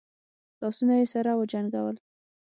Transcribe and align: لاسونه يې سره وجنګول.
لاسونه 0.61 0.93
يې 0.99 1.05
سره 1.13 1.31
وجنګول. 1.39 1.97